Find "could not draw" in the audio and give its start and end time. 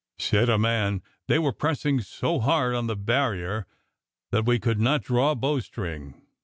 4.57-5.29